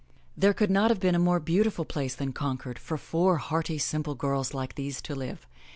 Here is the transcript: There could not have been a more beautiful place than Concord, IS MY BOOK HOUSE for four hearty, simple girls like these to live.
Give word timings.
There 0.35 0.55
could 0.55 0.71
not 0.71 0.89
have 0.89 0.99
been 0.99 1.13
a 1.13 1.19
more 1.19 1.39
beautiful 1.39 1.85
place 1.85 2.15
than 2.15 2.33
Concord, 2.33 2.77
IS 2.77 2.81
MY 2.81 2.81
BOOK 2.81 2.81
HOUSE 2.81 2.87
for 2.87 2.97
four 2.97 3.37
hearty, 3.37 3.77
simple 3.77 4.15
girls 4.15 4.51
like 4.51 4.73
these 4.73 4.99
to 5.03 5.13
live. 5.13 5.45